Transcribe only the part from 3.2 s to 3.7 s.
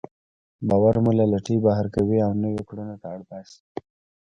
باسي.